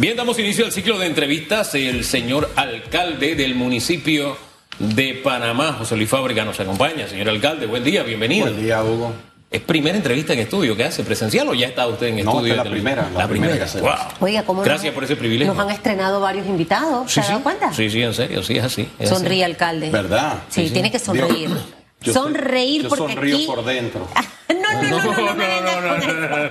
[0.00, 1.74] Bien, damos inicio al ciclo de entrevistas.
[1.74, 4.34] El señor alcalde del municipio
[4.78, 7.06] de Panamá, José Luis Fábrica, nos acompaña.
[7.06, 8.46] Señor alcalde, buen día, bienvenido.
[8.46, 9.12] Buen día, Hugo.
[9.50, 12.52] ¿Es primera entrevista en estudio que hace presencial o ya está usted en No, estudio?
[12.52, 13.90] es la primera, la primera que hacemos.
[13.90, 14.08] Wow.
[14.20, 15.52] Oiga, ¿cómo Gracias nos- por ese privilegio.
[15.52, 17.70] Nos han estrenado varios invitados, ¿se ha dado cuenta?
[17.74, 18.88] Sí, sí, en serio, sí, es así.
[18.98, 19.14] es así.
[19.20, 19.90] Sonríe, alcalde.
[19.90, 20.38] ¿Verdad?
[20.48, 20.72] Sí, Sí, sí.
[20.72, 21.48] tiene que sonreír.
[21.48, 21.58] Dios,
[22.02, 23.46] yo sonreír yo porque sonrío aquí...
[23.46, 24.08] por dentro.
[24.50, 26.50] No, no, no, no, no, No, no, no.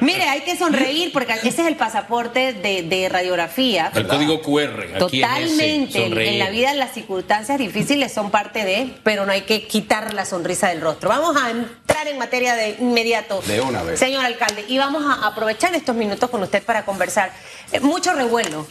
[0.00, 3.90] Mire, hay que sonreír porque ese es el pasaporte de, de radiografía.
[3.94, 4.82] El código QR.
[4.94, 6.06] Aquí Totalmente.
[6.06, 10.14] En, en la vida las circunstancias difíciles son parte de, pero no hay que quitar
[10.14, 11.08] la sonrisa del rostro.
[11.08, 13.42] Vamos a entrar en materia de inmediato.
[13.46, 13.98] De una vez.
[13.98, 17.32] Señor alcalde, y vamos a aprovechar estos minutos con usted para conversar.
[17.72, 18.66] Eh, mucho revuelo.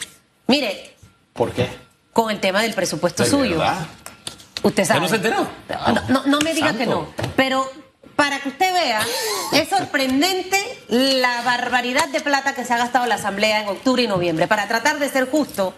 [0.46, 0.94] Mire,
[1.32, 1.68] ¿Por qué?
[2.12, 3.58] con el tema del presupuesto ¿De suyo.
[3.58, 3.86] verdad?
[4.62, 5.00] Usted sabe.
[5.00, 5.46] no se enteró?
[5.68, 6.78] No, no- no me diga Santo.
[6.80, 7.06] que no.
[7.36, 7.70] Pero
[8.16, 9.00] para que usted vea,
[9.52, 14.06] es sorprendente la barbaridad de plata que se ha gastado la Asamblea en octubre y
[14.06, 14.46] noviembre.
[14.46, 15.74] Para tratar de ser justo,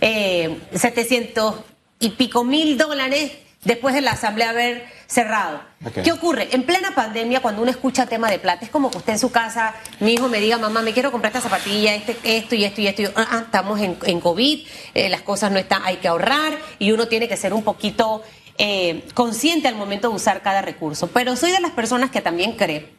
[0.00, 1.56] eh, 700
[1.98, 3.32] y pico mil dólares
[3.64, 5.62] después de la Asamblea haber cerrado.
[6.04, 6.48] ¿Qué ocurre?
[6.52, 9.30] En plena pandemia, cuando uno escucha tema de plata, es como que usted en su
[9.30, 12.80] casa, mi hijo me diga, mamá, me quiero comprar esta zapatilla, este, esto y esto
[12.80, 13.02] y esto.
[13.02, 16.08] Y yo, "Ah, ah, estamos en, en COVID, eh, las cosas no están, hay que
[16.08, 18.22] ahorrar y uno tiene que ser un poquito
[18.62, 21.06] eh, consciente al momento de usar cada recurso.
[21.08, 22.92] Pero soy de las personas que también cree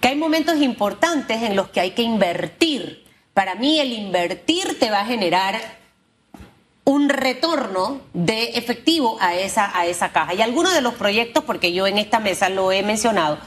[0.00, 3.04] que hay momentos importantes en los que hay que invertir.
[3.32, 5.54] Para mí el invertir te va a generar
[6.86, 10.34] un retorno de efectivo a esa, a esa caja.
[10.34, 13.38] Y algunos de los proyectos, porque yo en esta mesa lo he mencionado,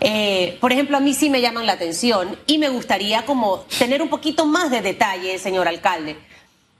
[0.00, 4.00] eh, por ejemplo, a mí sí me llaman la atención y me gustaría como tener
[4.00, 6.16] un poquito más de detalle, señor alcalde.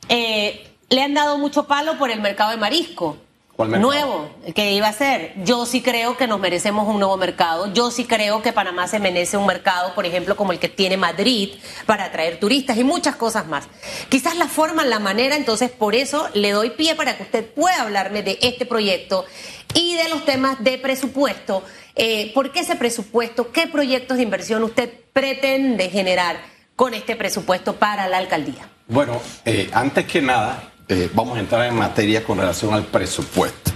[0.09, 3.17] Eh, le han dado mucho palo por el mercado de marisco.
[3.57, 5.33] Nuevo, que iba a ser.
[5.45, 7.73] Yo sí creo que nos merecemos un nuevo mercado.
[7.73, 10.97] Yo sí creo que Panamá se merece un mercado, por ejemplo, como el que tiene
[10.97, 11.51] Madrid,
[11.87, 13.69] para atraer turistas y muchas cosas más.
[14.09, 17.83] Quizás la forma, la manera, entonces por eso le doy pie para que usted pueda
[17.83, 19.25] hablarme de este proyecto
[19.73, 21.63] y de los temas de presupuesto.
[21.95, 23.53] Eh, ¿Por qué ese presupuesto?
[23.53, 26.39] ¿Qué proyectos de inversión usted pretende generar
[26.75, 28.69] con este presupuesto para la alcaldía?
[28.89, 33.73] Bueno, eh, antes que nada, eh, vamos a entrar en materia con relación al presupuesto.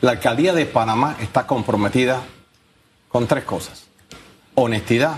[0.00, 2.22] La alcaldía de Panamá está comprometida
[3.08, 3.84] con tres cosas.
[4.56, 5.16] Honestidad,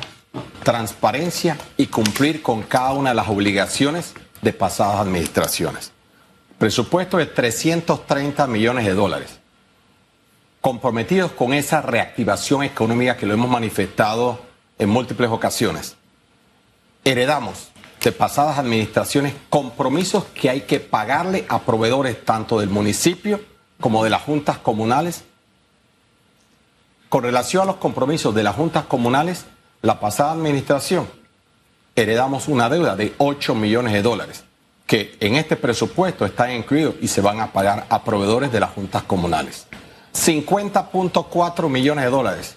[0.63, 5.93] transparencia y cumplir con cada una de las obligaciones de pasadas administraciones.
[6.59, 9.39] Presupuesto de 330 millones de dólares.
[10.61, 14.41] Comprometidos con esa reactivación económica que lo hemos manifestado
[14.79, 15.97] en múltiples ocasiones
[17.07, 17.69] heredamos
[18.07, 23.41] de pasadas administraciones compromisos que hay que pagarle a proveedores tanto del municipio
[23.81, 25.25] como de las juntas comunales.
[27.09, 29.47] Con relación a los compromisos de las juntas comunales,
[29.83, 31.09] la pasada administración
[31.97, 34.45] heredamos una deuda de 8 millones de dólares
[34.87, 38.71] que en este presupuesto están incluidos y se van a pagar a proveedores de las
[38.71, 39.67] juntas comunales.
[40.15, 42.57] 50.4 millones de dólares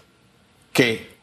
[0.74, 1.18] que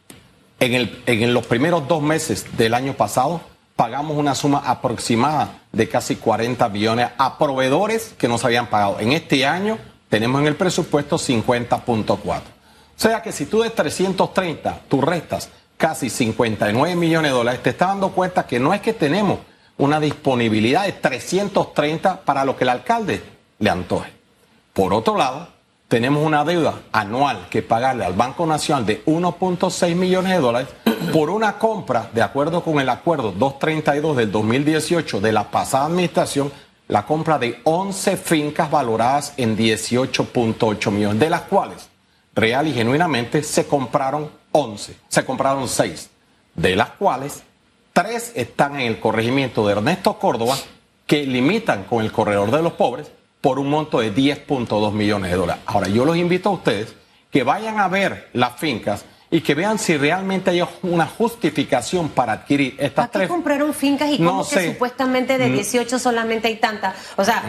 [0.59, 3.41] en, el- en los primeros dos meses del año pasado
[3.77, 8.99] pagamos una suma aproximada de casi 40 millones a proveedores que nos habían pagado.
[8.99, 9.79] En este año
[10.09, 12.17] tenemos en el presupuesto 50.4.
[12.19, 12.43] O
[12.97, 17.89] sea que si tú de 330, tú restas casi 59 millones de dólares, te estás
[17.89, 19.41] dando cuenta que no es que tenemos
[19.77, 23.23] una disponibilidad de 330 para lo que el alcalde
[23.59, 24.11] le antoje.
[24.73, 25.49] Por otro lado,
[25.89, 30.69] tenemos una deuda anual que pagarle al Banco Nacional de 1.6 millones de dólares
[31.13, 36.53] por una compra, de acuerdo con el acuerdo 232 del 2018 de la pasada administración,
[36.89, 41.89] la compra de 11 fincas valoradas en 18.8 millones, de las cuales
[42.35, 46.11] real y genuinamente se compraron 11, se compraron 6,
[46.55, 47.43] de las cuales
[47.93, 50.57] tres están en el corregimiento de Ernesto Córdoba
[51.07, 53.11] que limitan con el corredor de los pobres
[53.47, 55.63] por un monto de 10.2 millones de dólares.
[55.67, 56.93] Ahora, yo los invito a ustedes
[57.31, 62.33] que vayan a ver las fincas y que vean si realmente hay una justificación para
[62.33, 63.29] adquirir estas ¿Para qué tres.
[63.29, 64.73] compraron fincas y No cómo que sé.
[64.73, 66.97] supuestamente de 18 solamente hay tantas?
[67.15, 67.45] O sea,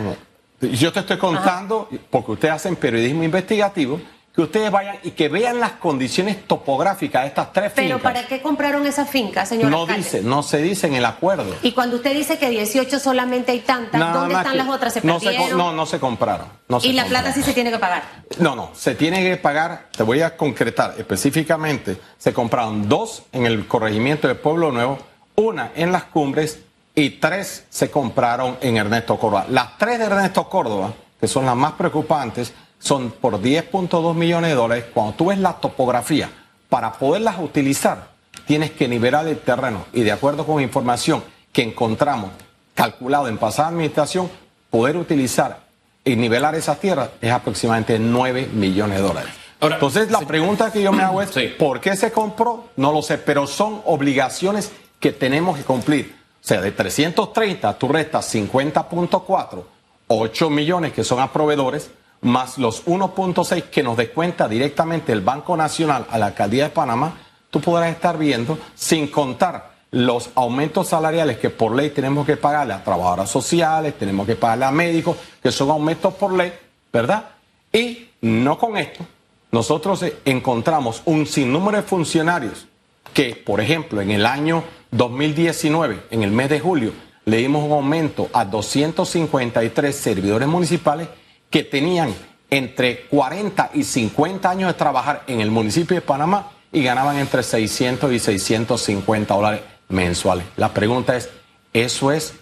[0.61, 3.99] Yo te estoy contando, porque ustedes hacen periodismo investigativo,
[4.37, 8.13] que ustedes vayan y que vean las condiciones topográficas de estas tres pero fincas.
[8.13, 10.03] ¿para qué compraron esas fincas, señor no alcalde?
[10.03, 11.55] dice, no se dice en el acuerdo.
[11.63, 14.93] Y cuando usted dice que 18 solamente hay tantas, Nada ¿dónde están que las otras?
[14.93, 16.49] ¿Se no, se, no, no se compraron.
[16.67, 17.23] no se y la compraron.
[17.23, 18.03] plata sí se tiene que pagar.
[18.37, 23.47] No, no, se tiene que pagar, te voy a concretar específicamente, se compraron dos en
[23.47, 24.99] el corregimiento de Pueblo Nuevo,
[25.33, 26.59] una en las cumbres
[26.93, 29.47] y tres se compraron en Ernesto Córdoba.
[29.49, 34.55] Las tres de Ernesto Córdoba, que son las más preocupantes, son por 10.2 millones de
[34.55, 34.85] dólares.
[34.93, 36.29] Cuando tú ves la topografía,
[36.69, 38.09] para poderlas utilizar,
[38.45, 42.31] tienes que nivelar el terreno y de acuerdo con información que encontramos
[42.75, 44.29] calculado en pasada administración,
[44.69, 45.61] poder utilizar
[46.03, 49.31] y nivelar esas tierras es aproximadamente 9 millones de dólares.
[49.59, 52.69] Entonces, la pregunta que yo me hago es, ¿por qué se compró?
[52.75, 56.15] No lo sé, pero son obligaciones que tenemos que cumplir.
[56.43, 59.63] O sea, de 330 tú restas 50.4,
[60.07, 61.89] 8 millones que son a proveedores,
[62.21, 67.17] más los 1.6 que nos descuenta directamente el Banco Nacional a la Alcaldía de Panamá,
[67.49, 72.73] tú podrás estar viendo, sin contar los aumentos salariales que por ley tenemos que pagarle
[72.73, 76.53] a trabajadoras sociales, tenemos que pagarle a médicos, que son aumentos por ley,
[76.91, 77.29] ¿verdad?
[77.71, 79.05] Y no con esto,
[79.51, 82.67] nosotros encontramos un sinnúmero de funcionarios
[83.13, 86.91] que, por ejemplo, en el año 2019, en el mes de julio,
[87.25, 91.07] le dimos un aumento a 253 servidores municipales
[91.49, 92.13] que tenían
[92.49, 97.43] entre 40 y 50 años de trabajar en el municipio de Panamá y ganaban entre
[97.43, 100.45] 600 y 650 dólares mensuales.
[100.55, 101.29] La pregunta es,
[101.73, 102.33] ¿eso es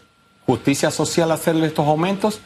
[0.45, 2.41] justicia social hacerle estos aumentos?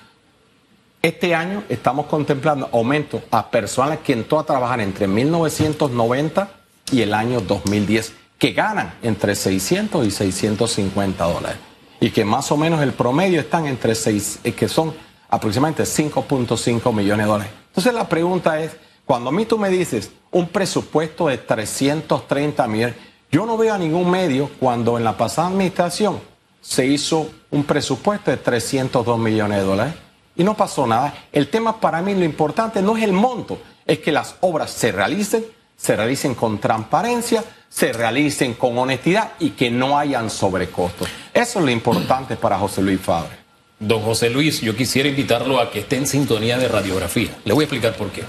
[1.02, 6.52] Este año estamos contemplando aumentos a personas que entró a trabajar entre 1990
[6.92, 11.58] y el año 2010, que ganan entre 600 y 650 dólares.
[12.02, 14.94] Y que más o menos el promedio están entre 6, eh, que son
[15.30, 17.54] aproximadamente 5.5 millones de dólares.
[17.68, 22.96] Entonces la pregunta es, cuando a mí tú me dices un presupuesto de 330 millones,
[23.32, 26.20] yo no veo a ningún medio cuando en la pasada administración
[26.62, 29.94] se hizo un presupuesto de 302 millones de dólares
[30.36, 31.14] y no pasó nada.
[31.32, 34.92] El tema para mí lo importante no es el monto, es que las obras se
[34.92, 41.08] realicen, se realicen con transparencia, se realicen con honestidad y que no hayan sobrecostos.
[41.34, 43.49] Eso es lo importante para José Luis Fabre.
[43.80, 47.30] Don José Luis, yo quisiera invitarlo a que esté en sintonía de radiografía.
[47.46, 48.24] Le voy a explicar por qué.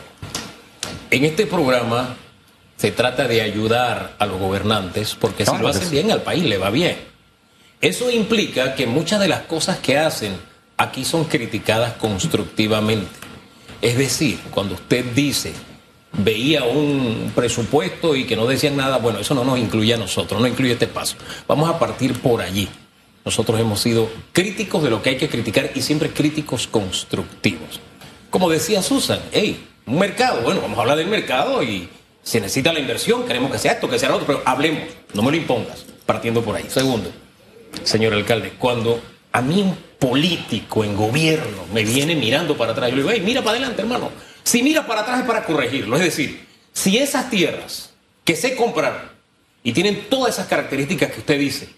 [1.10, 2.16] En este programa
[2.76, 6.56] se trata de ayudar a los gobernantes porque si lo hacen bien al país le
[6.56, 6.96] va bien.
[7.80, 10.34] Eso implica que muchas de las cosas que hacen
[10.76, 13.10] aquí son criticadas constructivamente.
[13.82, 15.52] Es decir, cuando usted dice,
[16.12, 20.40] veía un presupuesto y que no decían nada, bueno, eso no nos incluye a nosotros,
[20.40, 21.16] no incluye este paso.
[21.48, 22.68] Vamos a partir por allí.
[23.24, 27.80] Nosotros hemos sido críticos de lo que hay que criticar y siempre críticos constructivos.
[28.30, 31.88] Como decía Susan, hey, un mercado, bueno, vamos a hablar del mercado y
[32.22, 34.84] se necesita la inversión, queremos que sea esto, que sea lo otro, pero hablemos,
[35.14, 36.64] no me lo impongas, partiendo por ahí.
[36.68, 37.10] Segundo,
[37.84, 39.00] señor alcalde, cuando
[39.32, 43.22] a mí un político en gobierno me viene mirando para atrás, yo le digo, hey,
[43.24, 44.10] mira para adelante, hermano.
[44.42, 45.96] Si mira para atrás es para corregirlo.
[45.96, 47.90] Es decir, si esas tierras
[48.24, 49.10] que se compraron
[49.62, 51.68] y tienen todas esas características que usted dice,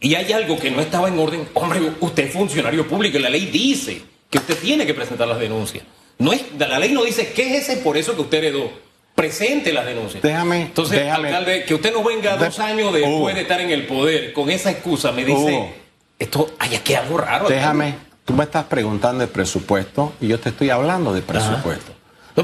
[0.00, 3.30] y hay algo que no estaba en orden, hombre, usted es funcionario público y la
[3.30, 5.84] ley dice que usted tiene que presentar las denuncias.
[6.18, 8.70] No es, la ley no dice qué es ese por eso que usted heredó.
[9.14, 10.22] Presente las denuncias.
[10.22, 10.62] Déjame.
[10.62, 14.48] Entonces, alcalde, que usted no venga dos años después de estar en el poder con
[14.48, 15.74] esa excusa, me dice
[16.18, 17.48] esto hay aquí algo raro.
[17.48, 21.92] Déjame, tú me estás preguntando de presupuesto y yo te estoy hablando de presupuesto.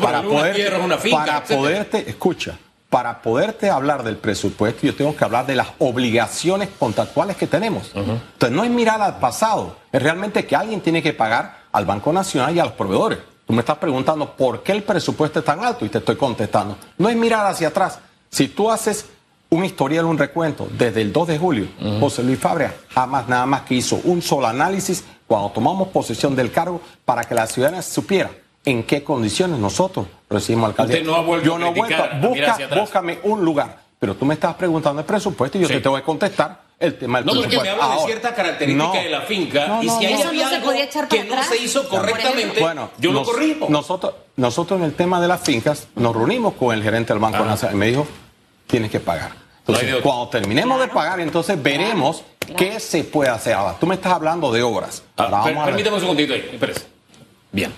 [0.00, 2.58] para poder, una finca, para poderte, escucha,
[2.94, 7.90] para poderte hablar del presupuesto, yo tengo que hablar de las obligaciones contractuales que tenemos.
[7.92, 12.12] Entonces, no es mirar al pasado, es realmente que alguien tiene que pagar al Banco
[12.12, 13.18] Nacional y a los proveedores.
[13.44, 16.76] Tú me estás preguntando por qué el presupuesto es tan alto y te estoy contestando.
[16.96, 17.98] No es mirar hacia atrás.
[18.30, 19.06] Si tú haces
[19.50, 21.66] un historial, un recuento, desde el 2 de julio,
[21.98, 26.52] José Luis Fabria jamás nada más que hizo un solo análisis cuando tomamos posesión del
[26.52, 28.30] cargo para que la ciudadanía supiera
[28.64, 30.96] en qué condiciones nosotros recibimos alcaldía.
[30.96, 33.84] Usted no ha vuelto yo no he vuelto, busca, búscame un lugar.
[33.98, 37.18] Pero tú me estás preguntando el presupuesto y yo te tengo que contestar el tema
[37.18, 37.64] del no, presupuesto.
[37.64, 40.72] No, porque me habla de cierta característica de la finca y si hay algo
[41.08, 43.66] que no se hizo correctamente, bueno, yo lo corrijo.
[43.70, 47.44] Nosotros, nosotros en el tema de las fincas nos reunimos con el gerente del Banco
[47.44, 48.06] Nacional y me dijo,
[48.66, 49.44] tienes que pagar
[50.02, 52.22] cuando terminemos de pagar, entonces veremos
[52.56, 53.54] qué se puede hacer.
[53.54, 55.02] Ahora, tú me estás hablando de obras.
[55.16, 56.86] Ah, permítame un segundito ahí, espérese.
[57.50, 57.72] Bien.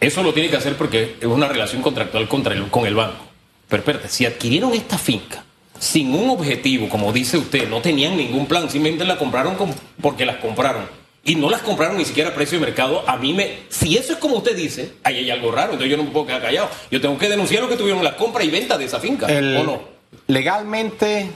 [0.00, 3.24] Eso lo tiene que hacer porque es una relación contractual contra el, con el banco.
[3.68, 5.44] Pero espérate, si adquirieron esta finca
[5.78, 9.56] sin un objetivo, como dice usted, no tenían ningún plan, simplemente la compraron
[10.00, 10.86] porque las compraron
[11.24, 13.58] y no las compraron ni siquiera a precio de mercado, a mí me.
[13.68, 16.26] Si eso es como usted dice, ahí hay algo raro, entonces yo no me puedo
[16.26, 16.70] quedar callado.
[16.90, 19.62] Yo tengo que denunciar lo que tuvieron la compra y venta de esa finca, ¿o
[19.62, 19.82] no?
[20.26, 21.28] Legalmente,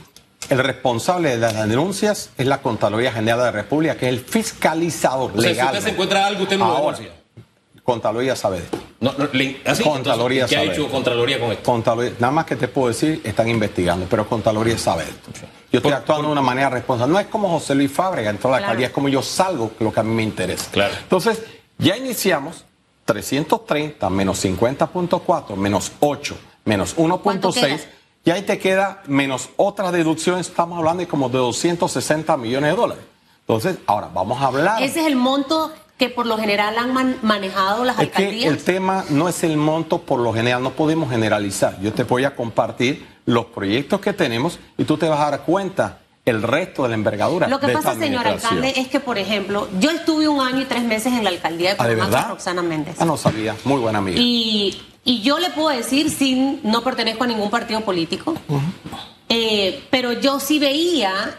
[0.48, 4.20] el responsable de las denuncias es la Contraloría General de la República, que es el
[4.20, 5.68] fiscalizador legal.
[5.68, 7.21] Si usted se encuentra algo, usted no lo denuncia.
[7.84, 8.78] Contraloría sabe de esto.
[9.00, 9.28] No, no,
[9.82, 11.64] Contraloría ¿Qué ha hecho Contraloría con esto?
[11.64, 15.30] Contraloría, nada más que te puedo decir, están investigando, pero Contraloría sabe de esto.
[15.72, 17.12] Yo estoy actuando de una manera responsable.
[17.12, 19.92] No es como José Luis Fábrega entró a la alcaldía, es como yo salgo, lo
[19.92, 20.70] que a mí me interesa.
[20.70, 20.94] Claro.
[21.02, 21.42] Entonces,
[21.78, 22.64] ya iniciamos
[23.04, 27.80] 330 menos 50.4 menos 8 menos 1.6
[28.24, 32.76] y ahí te queda menos otras deducciones, estamos hablando de como de 260 millones de
[32.76, 33.04] dólares.
[33.40, 34.82] Entonces, ahora vamos a hablar.
[34.82, 38.42] Ese es el monto que por lo general han manejado las es alcaldías.
[38.42, 41.80] Que el tema no es el monto por lo general, no podemos generalizar.
[41.80, 45.42] Yo te voy a compartir los proyectos que tenemos y tú te vas a dar
[45.42, 47.46] cuenta el resto de la envergadura.
[47.46, 50.82] Lo que pasa, señor alcalde, es que, por ejemplo, yo estuve un año y tres
[50.82, 52.96] meses en la alcaldía de Panamá ¿Ah, Roxana Méndez.
[52.98, 53.54] Ah, no sabía.
[53.62, 54.18] Muy buena amiga.
[54.20, 58.34] Y, y yo le puedo decir, sin no pertenezco a ningún partido político,
[59.28, 61.38] eh, pero yo sí veía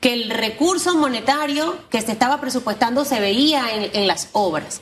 [0.00, 4.80] que el recurso monetario que se estaba presupuestando se veía en, en las obras.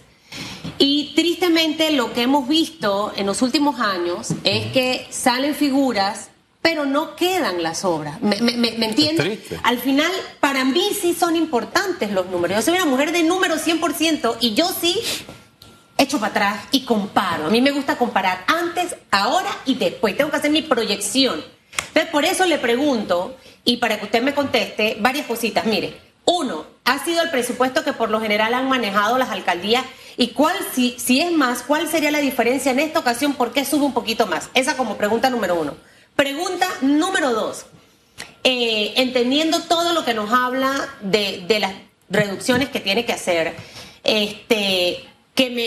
[0.78, 6.30] Y tristemente lo que hemos visto en los últimos años es que salen figuras
[6.66, 8.20] pero no quedan las obras.
[8.20, 9.38] ¿Me, me, me entiendes?
[9.62, 12.56] Al final, para mí sí son importantes los números.
[12.56, 15.00] Yo soy una mujer de números 100% y yo sí
[15.96, 17.46] echo para atrás y comparo.
[17.46, 20.16] A mí me gusta comparar antes, ahora y después.
[20.16, 21.40] Tengo que hacer mi proyección.
[21.88, 25.64] Entonces, por eso le pregunto, y para que usted me conteste, varias cositas.
[25.66, 29.84] Mire, uno, ¿ha sido el presupuesto que por lo general han manejado las alcaldías?
[30.16, 33.34] ¿Y cuál, si, si es más, cuál sería la diferencia en esta ocasión?
[33.34, 34.50] ¿Por qué sube un poquito más?
[34.54, 35.76] Esa como pregunta número uno.
[36.14, 37.66] Pregunta número dos.
[38.42, 41.74] Eh, entendiendo todo lo que nos habla de, las
[42.08, 43.54] reducciones que tiene que hacer,
[44.04, 45.04] este,
[45.34, 45.66] que me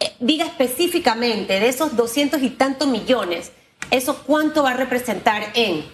[0.00, 3.52] eh, diga específicamente de esos doscientos y tantos millones,
[3.96, 5.84] eso cuánto va a representar en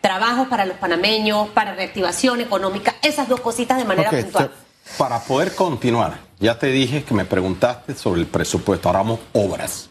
[0.00, 4.50] trabajos para los panameños, para reactivación económica, esas dos cositas de manera puntual.
[4.96, 9.90] para poder continuar, ya te dije que me preguntaste sobre el presupuesto, ahora vamos obras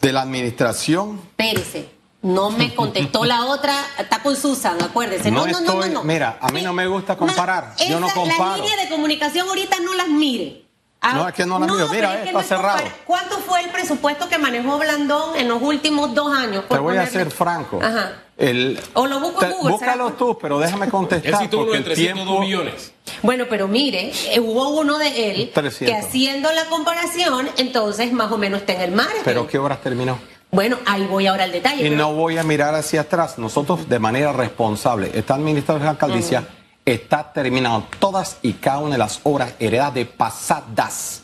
[0.00, 1.20] de la administración.
[1.36, 2.00] Espérese.
[2.22, 5.30] No me contestó la otra, está con Susan, acuérdese.
[5.30, 7.74] No, no, no, no, Mira, a mí no me gusta comparar.
[7.88, 8.58] Yo no comparo.
[8.58, 10.66] Las líneas de comunicación ahorita no las mire.
[11.02, 11.88] Ah, no, es que no las miro.
[11.88, 12.82] Mira, está cerrado.
[13.06, 16.64] ¿Cuánto fue el presupuesto que manejó Blandón en los últimos dos años?
[16.68, 17.80] Te voy a ser franco.
[17.82, 18.12] Ajá.
[18.36, 19.72] El, o lo busco en Google.
[19.72, 21.48] Búscalo tú, pero déjame contestar.
[21.50, 22.40] porque el tiempo...
[22.40, 22.92] millones.
[23.22, 28.38] Bueno, pero mire, eh, hubo uno de él que haciendo la comparación, entonces más o
[28.38, 29.08] menos está en el mar.
[29.24, 30.18] ¿Pero qué horas terminó?
[30.50, 31.86] Bueno, ahí voy ahora al detalle.
[31.86, 33.38] Y no voy a mirar hacia atrás.
[33.38, 36.44] Nosotros, de manera responsable, esta administración de la alcaldía
[36.94, 41.22] está terminando todas y cada una de las obras heredadas de pasadas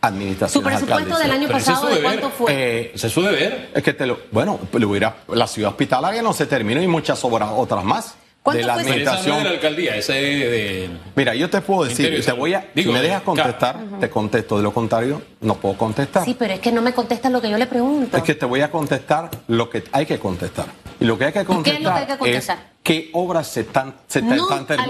[0.00, 0.52] administraciones.
[0.52, 2.52] ¿Su presupuesto del año pasado de cuánto fue?
[2.52, 3.70] Eh, ¿Se suele ver?
[3.74, 4.20] Es que te lo.
[4.30, 8.14] Bueno, lo hubiera, la ciudad hospitalaria no se terminó y muchas obras, otras más
[8.52, 9.38] de la administración.
[9.38, 13.02] de la alcaldía, ese de, Mira, yo te puedo decir, te voy a, si me
[13.02, 14.56] dejas contestar, te contesto.
[14.56, 16.24] De lo contrario, no puedo contestar.
[16.24, 18.16] Sí, pero es que no me contestas lo que yo le pregunto.
[18.16, 20.66] Es que te voy a contestar lo que hay que contestar.
[21.00, 22.70] Y lo que hay que contestar, ¿Qué es, lo que hay que contestar?
[22.82, 24.48] qué obras se están, se no,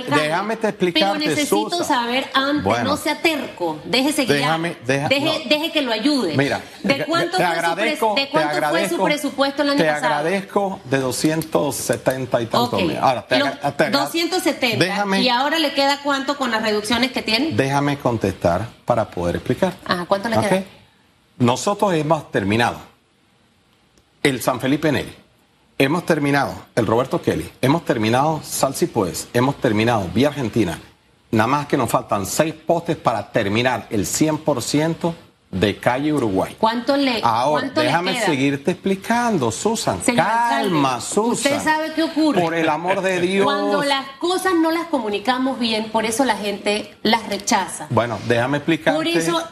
[0.09, 1.13] Déjame te explicar.
[1.13, 4.61] Pero necesito saber antes, no sea terco, déjese guiar.
[4.61, 6.37] deje, deje, que lo ayude.
[6.37, 10.01] Mira, ¿de cuánto, fue, su ¿de cuánto fue su presupuesto el año pasado?
[10.01, 12.99] Te agradezco de 270 y tantos okay.
[13.01, 15.19] Ahora, te, 270.
[15.19, 17.53] ¿Y ahora le queda cuánto con las reducciones que tiene?
[17.53, 19.75] Déjame contestar para poder explicar.
[19.85, 20.65] Ajá, ¿cuánto le queda?
[21.39, 22.79] Nosotros hemos terminado
[24.23, 25.30] el San Felipe Neri
[25.83, 30.79] Hemos terminado el Roberto Kelly, hemos terminado Salsi Pues, hemos terminado Vía Argentina.
[31.31, 35.15] Nada más que nos faltan seis postes para terminar el 100%
[35.51, 36.57] de calle Uruguay.
[36.59, 40.01] ¿Cuánto le Ahora, déjame seguirte explicando, Susan.
[40.15, 41.33] Calma, Susan.
[41.33, 42.41] Usted sabe qué ocurre.
[42.41, 43.45] Por el amor de Dios.
[43.45, 47.87] Cuando las cosas no las comunicamos bien, por eso la gente las rechaza.
[47.91, 48.97] Bueno, déjame explicarte.
[48.97, 49.43] Por eso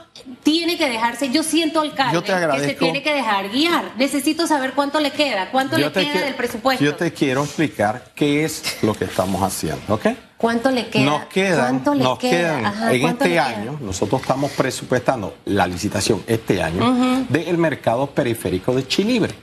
[0.43, 3.93] tiene que dejarse, yo siento alcalde que se tiene que dejar guiar.
[3.97, 6.85] Necesito saber cuánto le queda, cuánto le queda del presupuesto.
[6.85, 10.07] Yo te quiero explicar qué es lo que estamos haciendo, ¿ok?
[10.39, 11.05] ¿Cuánto le queda?
[11.05, 17.59] Nos quedan, nos quedan en este año, nosotros estamos presupuestando la licitación este año del
[17.59, 19.35] mercado periférico de Chilibre.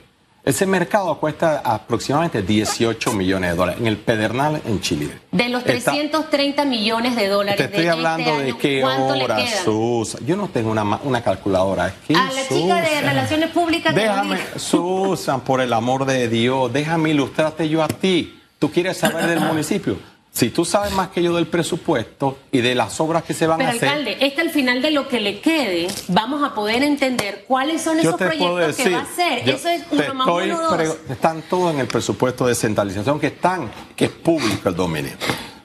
[0.42, 5.10] Ese mercado cuesta aproximadamente 18 millones de dólares en el Pedernal en Chile.
[5.32, 7.58] De los 330 millones de dólares.
[7.58, 10.24] Te estoy este hablando de qué horas, Susan.
[10.24, 11.92] Yo no tengo una, una calculadora.
[12.06, 13.92] ¿Qué, a la chica de Relaciones Públicas.
[13.92, 18.40] Déjame, Susan, por el amor de Dios, déjame ilustrarte yo a ti.
[18.60, 19.98] Tú quieres saber del municipio.
[20.36, 23.58] Si tú sabes más que yo del presupuesto y de las obras que se van
[23.62, 23.80] a hacer.
[23.80, 27.80] Pero alcalde, este al final de lo que le quede, vamos a poder entender cuáles
[27.80, 29.48] son esos proyectos que va a hacer.
[29.48, 30.96] Eso es uno más uno, dos.
[31.08, 35.12] Están todos en el presupuesto de descentralización que están, que es público el dominio.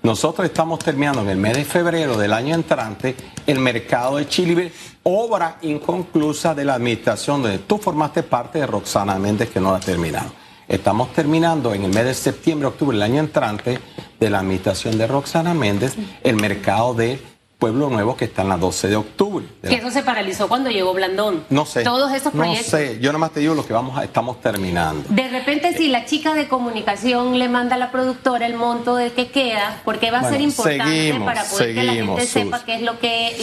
[0.03, 3.13] Nosotros estamos terminando en el mes de febrero del año entrante
[3.45, 4.71] el mercado de Chile,
[5.03, 9.79] obra inconclusa de la administración donde tú formaste parte de Roxana Méndez que no la
[9.79, 10.31] ha terminado.
[10.71, 13.79] Estamos terminando en el mes de septiembre, octubre del año entrante
[14.17, 17.19] de la administración de Roxana Méndez el mercado de
[17.61, 19.45] Pueblo Nuevo que está en la 12 de octubre.
[19.61, 21.45] Que eso se paralizó cuando llegó Blandón.
[21.51, 21.83] No sé.
[21.83, 22.73] Todos esos proyectos.
[22.73, 25.07] No sé, yo nada más te digo lo que vamos a, estamos terminando.
[25.09, 29.13] De repente, si la chica de comunicación le manda a la productora el monto de
[29.13, 32.81] que queda, porque va a ser importante para poder que la gente sepa qué es
[32.81, 33.37] lo que,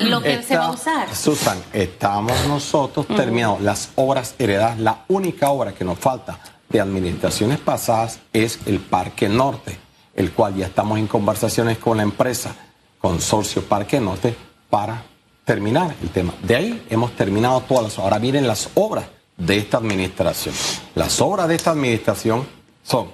[0.00, 1.16] lo que, se va a usar.
[1.16, 4.78] Susan, estamos nosotros terminados las obras heredadas.
[4.78, 9.78] La única obra que nos falta de administraciones pasadas es el Parque Norte,
[10.14, 12.54] el cual ya estamos en conversaciones con la empresa
[13.02, 14.34] Consorcio Parque Norte
[14.70, 15.04] para
[15.44, 16.32] terminar el tema.
[16.42, 19.04] De ahí hemos terminado todas las Ahora miren las obras
[19.36, 20.54] de esta administración.
[20.94, 22.46] Las obras de esta administración
[22.84, 23.08] son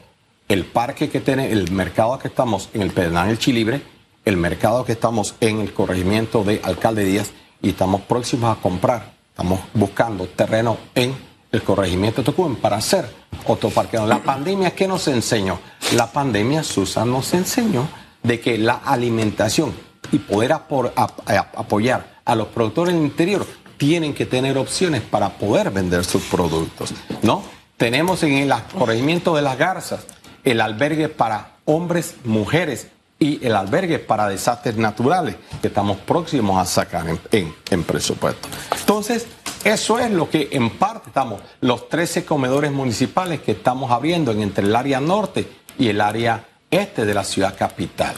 [0.48, 3.82] el parque que tiene, el mercado que estamos en el Pedernal El Chilibre,
[4.26, 9.14] el mercado que estamos en el corregimiento de Alcalde Díaz y estamos próximos a comprar,
[9.30, 11.16] estamos buscando terreno en
[11.50, 13.08] el corregimiento de Tocumen para hacer
[13.46, 13.98] otro parque.
[13.98, 15.58] La pandemia, ¿qué nos enseñó?
[15.94, 17.88] La pandemia, Susan, nos enseñó
[18.22, 19.74] de que la alimentación
[20.12, 23.46] y poder apoyar a los productores del interior
[23.76, 27.42] tienen que tener opciones para poder vender sus productos, ¿no?
[27.76, 30.04] Tenemos en el corregimiento de las garzas
[30.44, 32.88] el albergue para hombres, mujeres
[33.20, 38.48] y el albergue para desastres naturales que estamos próximos a sacar en, en presupuesto.
[38.78, 39.26] Entonces,
[39.64, 44.64] eso es lo que en parte estamos, los 13 comedores municipales que estamos abriendo entre
[44.64, 45.48] el área norte
[45.78, 48.14] y el área este de la ciudad capital.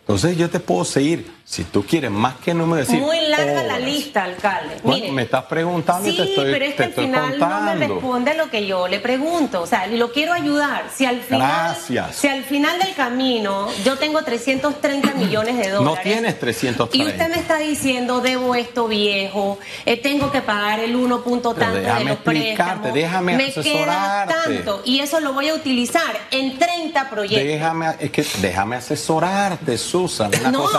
[0.00, 3.00] Entonces yo te puedo seguir si tú quieres más que número decir.
[3.00, 4.76] Muy larga la lista, alcalde.
[4.84, 8.34] Bueno, me estás preguntando y te estoy pero es que al final no me responde
[8.34, 9.62] lo que yo le pregunto.
[9.62, 10.84] O sea, lo quiero ayudar.
[10.94, 12.14] Si al final, Gracias.
[12.14, 15.98] Si al final del camino yo tengo 330 millones de dólares.
[15.98, 16.96] No tienes 330.
[16.96, 21.52] Y usted me está diciendo, debo esto viejo, eh, tengo que pagar el 1 punto
[21.54, 22.94] tanto de los préstamos.
[22.94, 27.44] Déjame me queda tanto y eso lo voy a utilizar en 30 proyectos.
[27.44, 30.30] Déjame, es que déjame asesorarte, Susan.
[30.38, 30.78] Una no, cosa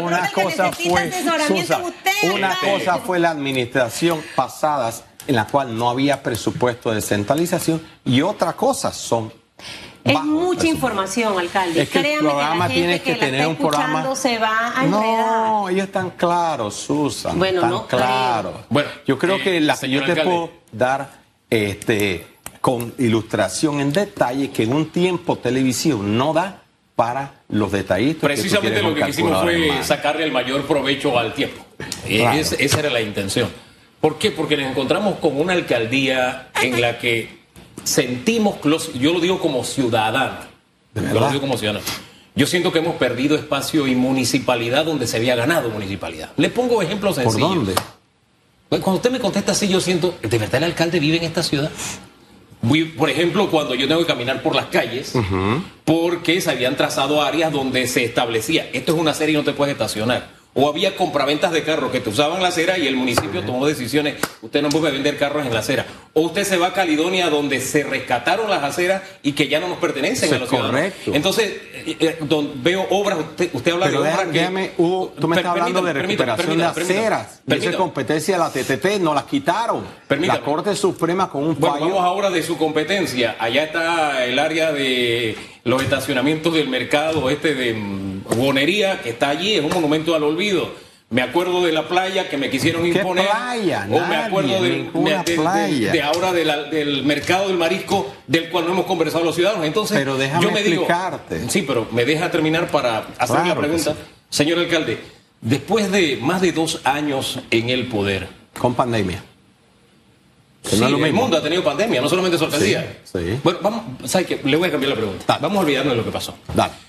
[0.00, 1.12] una cosa fue,
[2.34, 4.92] una cosa fue la administración pasada
[5.26, 9.32] en la cual no había presupuesto de centralización y otra cosa son
[10.04, 11.82] es mucha información, alcalde.
[11.82, 14.14] Es que el programa tiene que, tener un programa.
[14.14, 17.38] Se va a no, ellos están claros, Susan.
[17.38, 18.54] Bueno, están no claros.
[18.70, 21.10] Bueno, yo creo que la que yo te puedo dar
[21.50, 22.26] este,
[22.60, 26.62] con ilustración en detalle que en un tiempo televisivo no da
[26.98, 28.22] para los detallitos.
[28.22, 31.64] Precisamente lo que quisimos fue sacarle el mayor provecho al tiempo.
[32.08, 33.48] esa era la intención.
[34.00, 34.32] ¿Por qué?
[34.32, 37.38] Porque nos encontramos con una alcaldía en la que
[37.84, 38.56] sentimos,
[38.94, 40.38] yo lo digo como ciudadano,
[40.92, 41.84] yo lo digo como ciudadano,
[42.34, 46.30] yo siento que hemos perdido espacio y municipalidad donde se había ganado municipalidad.
[46.36, 47.48] Le pongo ejemplos sencillos.
[47.48, 47.74] ¿Por dónde?
[48.70, 51.70] Cuando usted me contesta así, yo siento, ¿de verdad el alcalde vive en esta ciudad?
[52.96, 55.14] Por ejemplo, cuando yo tengo que caminar por las calles,
[55.84, 59.52] porque se habían trazado áreas donde se establecía, esto es una serie y no te
[59.52, 63.42] puedes estacionar o había compraventas de carros que te usaban la acera y el municipio
[63.42, 65.86] tomó decisiones, usted no puede vender carros en la acera.
[66.14, 69.68] O usted se va a Caledonia donde se rescataron las aceras y que ya no
[69.68, 71.14] nos pertenecen a los correcto.
[71.14, 72.18] Entonces, eh, eh,
[72.56, 74.72] veo obras, usted, usted habla de obras que...
[74.76, 77.40] tú me estás hablando de recuperación de aceras.
[77.46, 79.84] Esa competencia de la TTT, no las quitaron.
[80.08, 81.72] La Corte Suprema con un fallo...
[81.72, 83.36] Bueno, vamos ahora de su competencia.
[83.38, 87.74] Allá está el área de los estacionamientos del mercado este de
[88.36, 90.70] Bonería, que está allí, es un monumento al olvido.
[91.10, 93.26] Me acuerdo de la playa que me quisieron imponer.
[93.26, 93.88] Playa?
[93.90, 99.34] O me acuerdo de, ahora del mercado del marisco, del cual no hemos conversado los
[99.34, 99.64] ciudadanos.
[99.64, 101.38] Entonces, pero déjame yo me explicarte.
[101.38, 103.94] Digo, sí, pero me deja terminar para hacer la pregunta.
[104.28, 104.98] Señor alcalde,
[105.40, 108.28] después de más de dos años en el poder.
[108.58, 109.24] Con pandemia.
[110.62, 112.98] Sí, el mundo ha tenido pandemia, no solamente su alcaldía.
[113.04, 114.40] Sí, Bueno, vamos, ¿sabe qué?
[114.44, 115.38] Le voy a cambiar la pregunta.
[115.40, 116.36] Vamos a olvidarnos de lo que pasó.
[116.52, 116.87] Dale.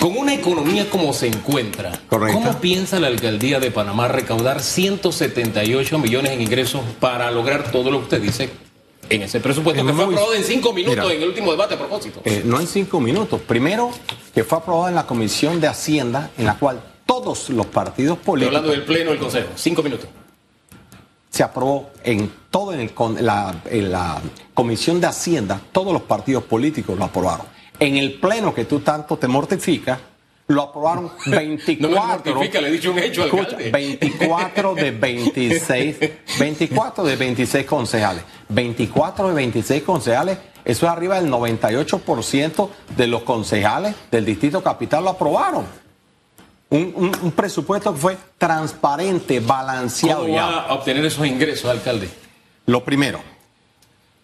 [0.00, 6.32] Con una economía como se encuentra, ¿cómo piensa la alcaldía de Panamá recaudar 178 millones
[6.32, 8.50] en ingresos para lograr todo lo que usted dice
[9.08, 12.20] en ese presupuesto que fue aprobado en cinco minutos en el último debate a propósito?
[12.24, 13.40] Eh, no en cinco minutos.
[13.40, 13.90] Primero,
[14.34, 18.54] que fue aprobado en la Comisión de Hacienda, en la cual todos los partidos políticos.
[18.54, 19.48] Estoy hablando del Pleno del Consejo.
[19.54, 20.08] Cinco minutos.
[21.30, 22.90] Se aprobó en todo en,
[23.20, 24.20] la, en la
[24.54, 29.16] Comisión de Hacienda, todos los partidos políticos lo aprobaron en el pleno que tú tanto
[29.16, 29.98] te mortificas,
[30.46, 31.80] lo aprobaron 24.
[31.80, 35.96] no me mortifica, le he dicho un hecho escucha, 24 de 26,
[36.38, 38.22] 24 de 26 concejales.
[38.48, 45.02] 24 de 26 concejales, eso es arriba del 98% de los concejales del Distrito Capital
[45.02, 45.66] lo aprobaron.
[46.70, 50.22] Un, presupuesto que fue transparente, balanceado.
[50.22, 52.08] ¿Cómo va a obtener esos ingresos, alcalde?
[52.64, 53.20] Lo primero,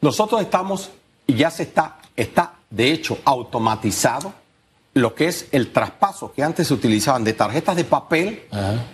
[0.01, 0.91] nosotros estamos,
[1.27, 4.33] y ya se está, está de hecho automatizado
[4.95, 8.45] lo que es el traspaso que antes se utilizaban de tarjetas de papel,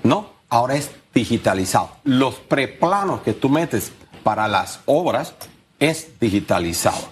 [0.03, 0.31] ¿no?
[0.49, 1.91] Ahora es digitalizado.
[2.05, 5.35] Los preplanos que tú metes para las obras
[5.79, 7.09] es digitalizado.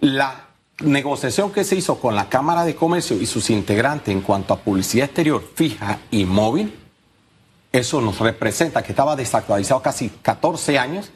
[0.00, 0.46] La
[0.80, 4.58] negociación que se hizo con la Cámara de Comercio y sus integrantes en cuanto a
[4.58, 6.78] publicidad exterior fija y móvil,
[7.72, 11.10] eso nos representa que estaba desactualizado casi 14 años,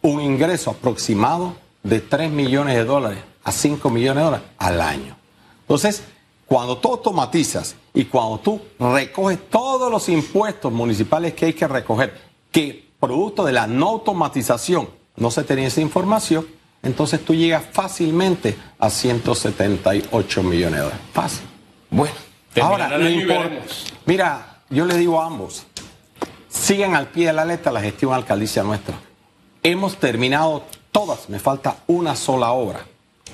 [0.00, 5.16] un ingreso aproximado de 3 millones de dólares a 5 millones de dólares al año.
[5.62, 6.02] Entonces,
[6.46, 12.20] cuando tú automatizas y cuando tú recoges todos los impuestos municipales que hay que recoger,
[12.50, 16.46] que producto de la no automatización no se tenía esa información,
[16.82, 21.04] entonces tú llegas fácilmente a 178 millones de dólares.
[21.12, 21.46] Fácil.
[21.90, 22.14] Bueno,
[22.60, 23.62] ahora importa.
[24.04, 25.64] Mira, yo le digo a ambos,
[26.48, 28.94] sigan al pie de la letra la gestión alcaldicia nuestra.
[29.62, 32.84] Hemos terminado todas, me falta una sola obra.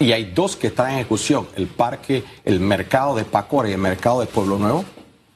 [0.01, 3.79] Y hay dos que están en ejecución, el parque, el mercado de Pacora y el
[3.79, 4.85] mercado de Pueblo Nuevo.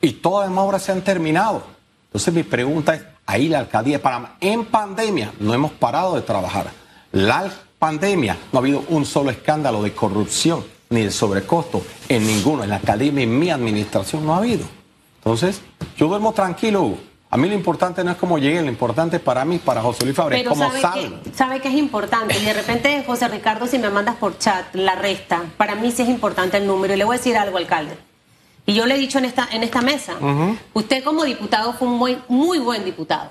[0.00, 1.64] Y todas las obras se han terminado.
[2.06, 6.22] Entonces mi pregunta es, ahí la alcaldía de Panamá, en pandemia no hemos parado de
[6.22, 6.70] trabajar.
[7.12, 12.62] La pandemia no ha habido un solo escándalo de corrupción ni de sobrecosto en ninguno.
[12.62, 14.64] En la academia, en mi administración no ha habido.
[15.18, 15.60] Entonces,
[15.96, 16.98] yo duermo tranquilo, Hugo.
[17.34, 20.14] A mí lo importante no es cómo lleguen, lo importante para mí, para José Luis
[20.14, 22.38] Fabre, es cómo sabe sabe que es importante.
[22.38, 26.02] Y de repente, José Ricardo, si me mandas por chat la resta, para mí sí
[26.02, 26.92] es importante el número.
[26.92, 27.96] Y le voy a decir algo, alcalde.
[28.66, 30.16] Y yo le he dicho en esta, en esta mesa,
[30.74, 33.30] usted como diputado fue un muy, muy buen diputado.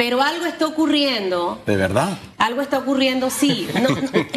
[0.00, 1.60] Pero algo está ocurriendo.
[1.66, 2.16] ¿De verdad?
[2.38, 3.68] Algo está ocurriendo, sí.
[3.74, 3.90] No,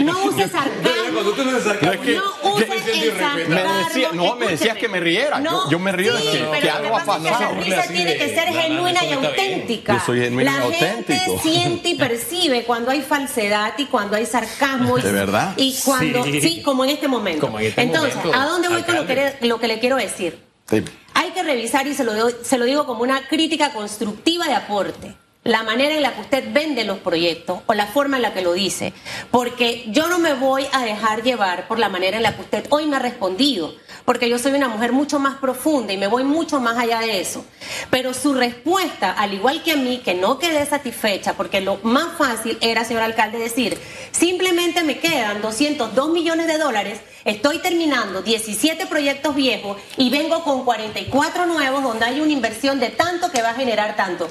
[0.04, 1.22] no, uses sarcasmo.
[1.24, 3.56] No, uses sarcasmo.
[3.56, 5.42] Me decía, no, me decías que me riera.
[5.70, 6.22] yo, me río de
[6.60, 7.56] que, algo ha pasado.
[7.56, 9.94] la risa tiene que ser genuina y auténtica.
[9.94, 11.14] Yo soy genuino y auténtico.
[11.14, 14.98] La gente siente y percibe cuando hay falsedad y cuando hay sarcasmo.
[14.98, 15.54] ¿De verdad?
[15.56, 17.58] Y cuando, sí, como en este momento.
[17.58, 20.38] Este Entonces, ¿a dónde voy con lo que, lo que le quiero decir?
[21.14, 22.12] Hay que revisar, y se lo,
[22.44, 26.54] se lo digo como una crítica constructiva de aporte la manera en la que usted
[26.54, 28.94] vende los proyectos o la forma en la que lo dice,
[29.30, 32.66] porque yo no me voy a dejar llevar por la manera en la que usted
[32.70, 33.76] hoy me ha respondido,
[34.06, 37.20] porque yo soy una mujer mucho más profunda y me voy mucho más allá de
[37.20, 37.46] eso.
[37.90, 42.18] Pero su respuesta, al igual que a mí, que no quedé satisfecha, porque lo más
[42.18, 43.78] fácil era, señor alcalde, decir,
[44.12, 50.66] simplemente me quedan 202 millones de dólares Estoy terminando 17 proyectos viejos y vengo con
[50.66, 54.30] 44 nuevos donde hay una inversión de tanto que va a generar tanto.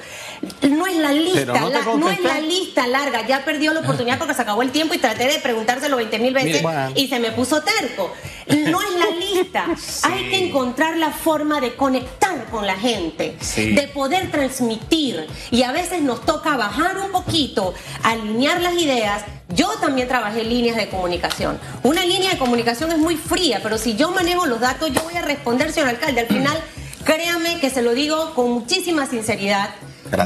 [0.69, 3.27] No es la lista, no, es la lista larga.
[3.27, 6.35] Ya perdió la oportunidad porque se acabó el tiempo y traté de preguntárselo 20 mil
[6.35, 6.63] veces
[6.95, 8.13] y se me puso terco.
[8.47, 9.67] No es la lista.
[10.03, 15.27] Hay que encontrar la forma de conectar con la gente, de poder transmitir.
[15.51, 19.23] Y a veces nos toca bajar un poquito, alinear las ideas
[19.55, 21.59] yo también trabajé en líneas de comunicación.
[21.83, 25.15] Una línea de comunicación es muy fría, pero si yo manejo los datos, yo voy
[25.15, 26.23] a responder, señor alcalde.
[26.23, 26.59] Al final,
[27.05, 29.71] créame que se lo digo con muchísima sinceridad.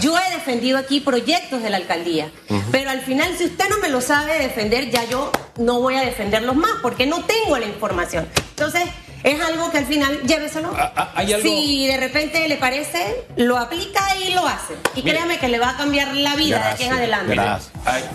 [0.01, 2.31] Yo he defendido aquí proyectos de la alcaldía,
[2.73, 6.01] pero al final si usted no me lo sabe defender, ya yo no voy a
[6.01, 8.27] defenderlos más porque no tengo la información.
[8.51, 8.85] Entonces,
[9.23, 10.73] es algo que al final lléveselo.
[10.77, 14.75] Ah, ah, si de repente le parece, lo aplica y lo hace.
[14.95, 17.37] Y créame que le va a cambiar la vida de aquí en adelante.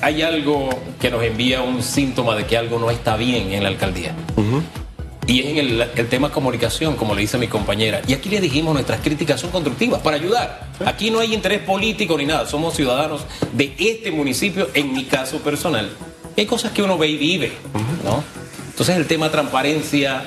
[0.01, 3.69] Hay, algo que nos envía un síntoma de que algo no está bien en la
[3.69, 4.13] alcaldía.
[5.31, 8.01] Y es en el, el, tema comunicación, como le dice mi compañera.
[8.05, 10.67] Y aquí le dijimos nuestras críticas son constructivas para ayudar.
[10.85, 12.45] Aquí no hay interés político ni nada.
[12.45, 13.21] Somos ciudadanos
[13.53, 15.89] de este municipio, en mi caso personal.
[16.37, 17.53] Hay cosas que uno ve y vive,
[18.03, 18.21] ¿no?
[18.67, 20.21] Entonces el tema transparencia,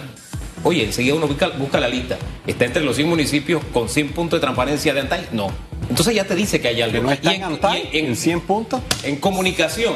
[0.62, 2.16] Oye, enseguida uno busca, la lista.
[2.46, 5.28] ¿Está entre los 100 municipios con 100 puntos de transparencia de ANTAI?
[5.32, 5.48] No.
[5.90, 7.02] Entonces ya te dice que hay algo.
[7.02, 8.80] ¿No está en, ANTAI, en, 100 puntos?
[9.02, 9.92] En comunicación,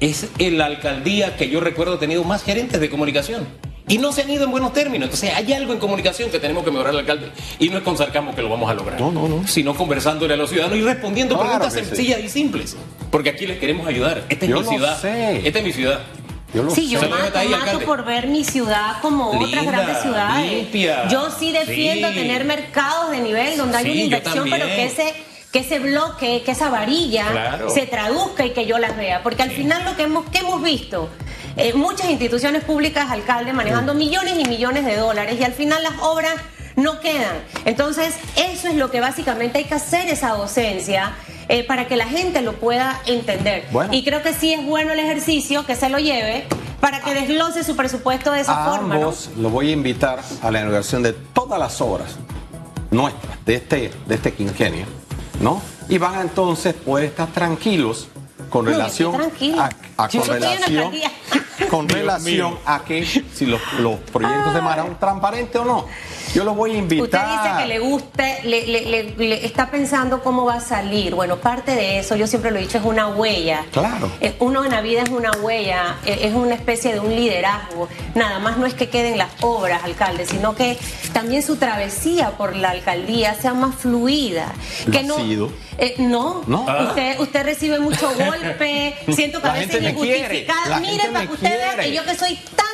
[0.00, 3.46] es la alcaldía que yo recuerdo ha tenido más gerentes de comunicación.
[3.88, 5.06] Y no se han ido en buenos términos.
[5.06, 7.30] Entonces hay algo en comunicación que tenemos que mejorar el alcalde.
[7.58, 9.00] Y no es con sarcasmo que lo vamos a lograr.
[9.00, 9.46] No, no, no.
[9.46, 12.76] Sino conversándole a los ciudadanos y respondiendo preguntas sencillas y simples.
[13.10, 14.24] Porque aquí les queremos ayudar.
[14.28, 15.04] Esta es mi ciudad.
[15.04, 16.00] Esta es mi ciudad.
[16.54, 20.68] Yo sí, yo mato, por ver mi ciudad como otras grandes ciudades.
[21.10, 25.14] Yo sí defiendo tener mercados de nivel donde hay una inversión, pero que ese
[25.52, 29.22] que ese bloque, que esa varilla se traduzca y que yo las vea.
[29.22, 31.08] Porque al final lo que hemos, que hemos visto,
[31.58, 35.94] eh, muchas instituciones públicas, alcaldes, manejando millones y millones de dólares y al final las
[36.00, 36.34] obras
[36.76, 37.42] no quedan.
[37.64, 41.12] Entonces, eso es lo que básicamente hay que hacer esa docencia
[41.48, 43.66] eh, para que la gente lo pueda entender.
[43.90, 46.46] Y creo que sí es bueno el ejercicio, que se lo lleve
[46.80, 48.94] para que desglose su presupuesto de esa forma.
[48.94, 52.16] Ambos lo voy a invitar a la inauguración de todas las obras
[52.90, 54.86] nuestras de este, de este quinquenio,
[55.40, 55.60] ¿no?
[55.88, 58.08] Y van a entonces poder estar tranquilos
[58.48, 60.92] con relación a, con relación
[61.68, 65.86] con relación a que si los, los proyectos de mar son transparentes o no.
[66.34, 67.04] Yo lo voy a invitar.
[67.26, 71.14] Usted dice que le guste, le, le- le- está pensando cómo va a salir.
[71.14, 73.64] Bueno, parte de eso, yo siempre lo he dicho, es una huella.
[73.72, 74.10] Claro.
[74.40, 77.88] Uno en la vida es una huella, eh, es una especie de un liderazgo.
[78.14, 80.78] Nada más no es que queden las obras, alcalde, sino que
[81.12, 84.52] también su travesía por la alcaldía sea más fluida.
[84.86, 85.50] Lo que ha no, sido.
[85.78, 86.66] eh, no, No.
[86.88, 90.68] Usted, usted recibe mucho golpe, siento que a La veces me quiere, injustificada.
[90.68, 92.66] la Mire, gente para que usted vea que yo que soy tan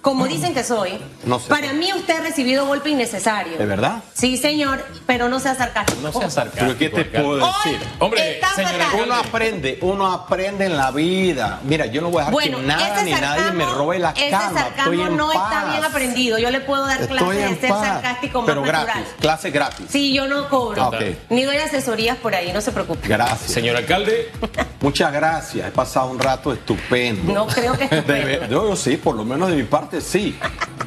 [0.00, 1.48] como dicen que soy, No sé.
[1.48, 3.58] para mí usted ha recibido golpe innecesario.
[3.58, 4.02] ¿De verdad?
[4.14, 6.00] Sí, señor, pero no sea sarcástico.
[6.02, 6.66] No sea sarcástico.
[6.66, 7.26] Pero ¿qué te alcalde.
[7.28, 7.88] puedo Hoy decir?
[7.98, 8.88] Hombre, está señora.
[9.02, 11.60] Uno aprende, uno aprende en la vida.
[11.64, 14.10] Mira, yo no voy a dejar Bueno, que nada ese ni nadie me robe la
[14.10, 14.60] ese cama.
[14.60, 15.70] sarcasmo Estoy en no está paz.
[15.72, 16.38] bien aprendido.
[16.38, 17.86] Yo le puedo dar clases de ser paz.
[17.86, 18.84] sarcástico más Pero natural.
[18.86, 19.86] gratis, clase gratis.
[19.90, 20.90] Sí, yo no cobro.
[20.92, 20.98] Ah.
[21.30, 23.06] Ni doy asesorías por ahí, no se preocupe.
[23.08, 23.50] Gracias.
[23.50, 24.30] Señor alcalde,
[24.88, 25.68] Muchas gracias.
[25.68, 27.30] He pasado un rato estupendo.
[27.30, 28.46] No creo que estupendo.
[28.48, 30.38] yo sí, por lo menos de mi parte sí.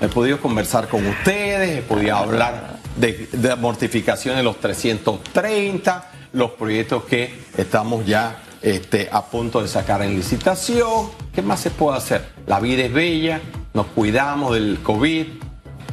[0.02, 6.50] He podido conversar con ustedes, he podido hablar de, de mortificación de los 330, los
[6.50, 11.12] proyectos que estamos ya este, a punto de sacar en licitación.
[11.32, 12.28] ¿Qué más se puede hacer?
[12.48, 13.40] La vida es bella,
[13.76, 15.28] nos cuidamos del COVID,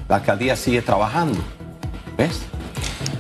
[0.08, 1.40] la alcaldía sigue trabajando.
[2.16, 2.40] ¿Ves?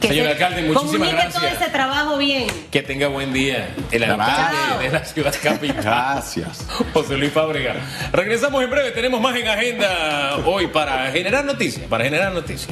[0.00, 1.34] Que Señor se alcalde, muchísimas comunique gracias.
[1.34, 2.46] todo ese trabajo bien.
[2.70, 3.68] que tenga buen día.
[3.90, 5.82] El alcalde de la ciudad capital.
[5.82, 6.66] Gracias.
[6.92, 7.74] José Luis Fábrega.
[8.12, 12.70] Regresamos en breve, tenemos más en agenda hoy para generar noticias, para generar noticias.